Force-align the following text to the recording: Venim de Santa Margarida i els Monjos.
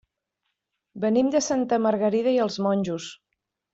Venim 1.03 1.29
de 1.35 1.41
Santa 1.49 1.81
Margarida 1.85 2.33
i 2.39 2.41
els 2.47 2.59
Monjos. 2.69 3.11